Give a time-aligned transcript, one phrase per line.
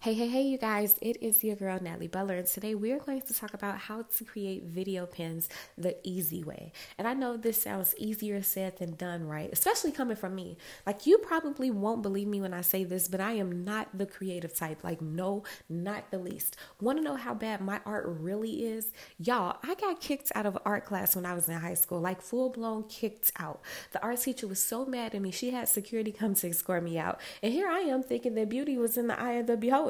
[0.00, 3.00] Hey, hey, hey, you guys, it is your girl Natalie Butler, and today we are
[3.00, 6.70] going to talk about how to create video pins the easy way.
[6.96, 9.50] And I know this sounds easier said than done, right?
[9.52, 10.56] Especially coming from me.
[10.86, 14.06] Like, you probably won't believe me when I say this, but I am not the
[14.06, 14.84] creative type.
[14.84, 16.56] Like, no, not the least.
[16.80, 18.92] Want to know how bad my art really is?
[19.18, 22.22] Y'all, I got kicked out of art class when I was in high school, like,
[22.22, 23.62] full blown kicked out.
[23.90, 26.98] The art teacher was so mad at me, she had security come to escort me
[27.00, 27.20] out.
[27.42, 29.87] And here I am thinking that beauty was in the eye of the beholder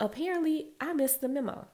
[0.00, 1.66] Apparently, I missed the memo.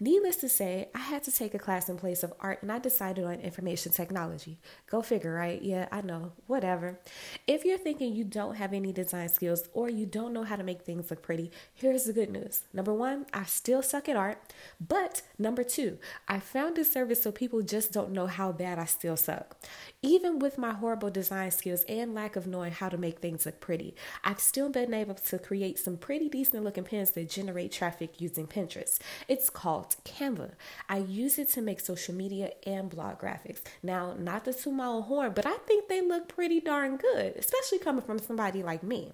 [0.00, 2.78] Needless to say, I had to take a class in place of art and I
[2.78, 4.58] decided on information technology.
[4.90, 5.62] Go figure, right?
[5.62, 7.00] Yeah, I know, whatever.
[7.46, 10.64] If you're thinking you don't have any design skills or you don't know how to
[10.64, 12.64] make things look pretty, here's the good news.
[12.72, 14.52] Number one, I still suck at art.
[14.80, 18.84] But number two, I found a service so people just don't know how bad I
[18.84, 19.56] still suck.
[20.02, 23.60] Even with my horrible design skills and lack of knowing how to make things look
[23.60, 23.94] pretty,
[24.24, 26.84] I've still been able to create some pretty decent looking
[27.14, 28.98] that generate traffic using Pinterest.
[29.28, 30.52] It's called Canva.
[30.88, 33.60] I use it to make social media and blog graphics.
[33.82, 37.78] Now, not the two mile horn, but I think they look pretty darn good, especially
[37.78, 39.12] coming from somebody like me.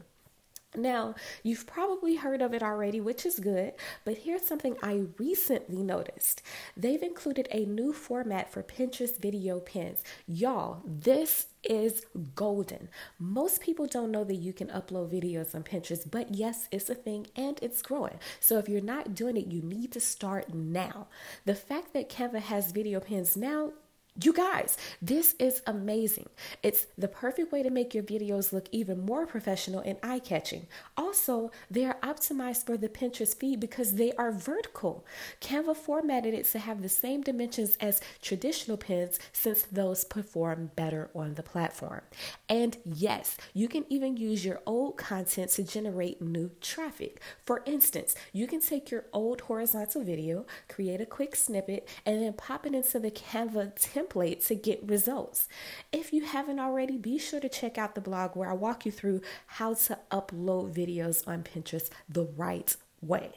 [0.76, 3.72] Now, you've probably heard of it already, which is good,
[4.04, 6.42] but here's something I recently noticed.
[6.76, 10.04] They've included a new format for Pinterest video pins.
[10.26, 12.90] Y'all, this is golden.
[13.18, 16.94] Most people don't know that you can upload videos on Pinterest, but yes, it's a
[16.94, 18.18] thing and it's growing.
[18.38, 21.08] So if you're not doing it, you need to start now.
[21.46, 23.72] The fact that Canva has video pins now
[24.20, 26.28] you guys, this is amazing.
[26.62, 30.66] It's the perfect way to make your videos look even more professional and eye catching.
[30.96, 35.06] Also, they are optimized for the Pinterest feed because they are vertical.
[35.40, 41.10] Canva formatted it to have the same dimensions as traditional pins since those perform better
[41.14, 42.00] on the platform.
[42.48, 47.20] And yes, you can even use your old content to generate new traffic.
[47.46, 52.32] For instance, you can take your old horizontal video, create a quick snippet, and then
[52.32, 55.48] pop it into the Canva template template to get results.
[55.92, 58.92] If you haven't already, be sure to check out the blog where I walk you
[58.92, 63.32] through how to upload videos on Pinterest the right way.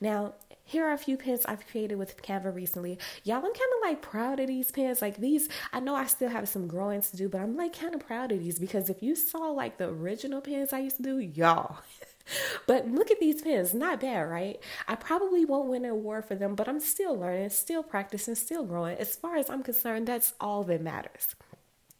[0.00, 0.34] Now,
[0.66, 2.98] here are a few pins I've created with Canva recently.
[3.22, 5.02] Y'all, I'm kind of like proud of these pins.
[5.02, 7.94] Like these, I know I still have some growing to do, but I'm like kind
[7.94, 11.02] of proud of these because if you saw like the original pins I used to
[11.02, 11.78] do, y'all.
[12.66, 14.60] but look at these pins, not bad, right?
[14.88, 18.64] I probably won't win an award for them, but I'm still learning, still practicing, still
[18.64, 18.96] growing.
[18.98, 21.34] As far as I'm concerned, that's all that matters.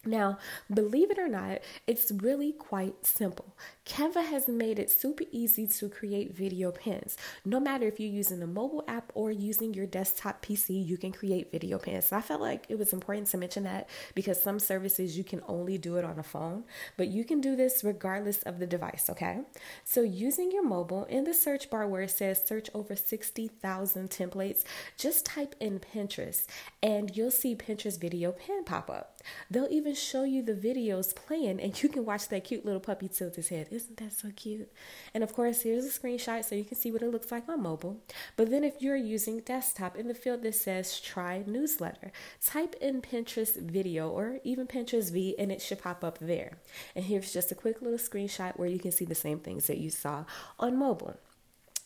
[0.06, 0.38] Now,
[0.72, 3.56] believe it or not, it's really quite simple.
[3.87, 7.16] Canva has made it super easy to create video pins.
[7.44, 11.12] No matter if you're using a mobile app or using your desktop PC, you can
[11.12, 12.06] create video pins.
[12.06, 15.42] So I felt like it was important to mention that because some services you can
[15.48, 16.65] only do it on a phone,
[16.97, 19.41] but you can do this regardless of the device, okay?
[19.84, 24.65] So using your mobile in the search bar where it says search over 60,000 templates,
[24.98, 26.47] just type in Pinterest
[26.82, 29.13] and you'll see Pinterest video pin pop up.
[29.50, 33.08] They'll even show you the videos playing and you can watch that cute little puppy
[33.08, 33.68] tilt his head.
[33.70, 34.70] Isn't that so cute?
[35.12, 37.62] And of course, here's a screenshot so you can see what it looks like on
[37.62, 38.00] mobile.
[38.36, 42.12] But then if you're using desktop in the field that says try newsletter,
[42.44, 46.58] type in Pinterest video or even Pinterest V and it should pop up there.
[46.94, 49.78] And here's just a quick little screenshot where you can see the same things that
[49.78, 50.24] you saw
[50.58, 51.16] on mobile.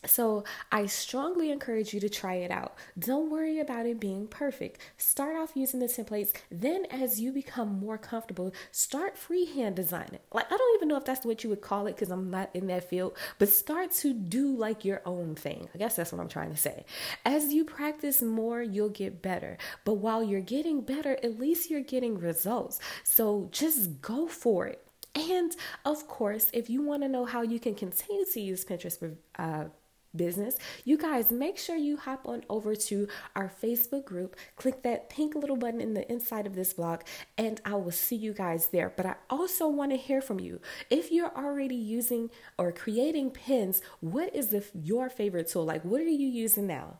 [0.05, 2.75] So, I strongly encourage you to try it out.
[2.97, 4.79] Don't worry about it being perfect.
[4.97, 6.31] Start off using the templates.
[6.49, 10.21] Then, as you become more comfortable, start freehand designing.
[10.31, 12.49] Like, I don't even know if that's what you would call it because I'm not
[12.53, 15.67] in that field, but start to do like your own thing.
[15.75, 16.85] I guess that's what I'm trying to say.
[17.25, 19.57] As you practice more, you'll get better.
[19.83, 22.79] But while you're getting better, at least you're getting results.
[23.03, 24.81] So, just go for it.
[25.15, 25.55] And
[25.85, 29.65] of course, if you want to know how you can continue to use Pinterest uh,
[30.15, 35.09] business, you guys make sure you hop on over to our Facebook group, click that
[35.09, 37.01] pink little button in the inside of this blog,
[37.37, 38.91] and I will see you guys there.
[38.95, 40.59] But I also want to hear from you.
[40.89, 45.65] If you're already using or creating pins, what is the, your favorite tool?
[45.65, 46.99] Like, what are you using now?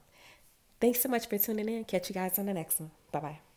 [0.80, 1.84] Thanks so much for tuning in.
[1.84, 2.92] Catch you guys on the next one.
[3.12, 3.49] Bye bye.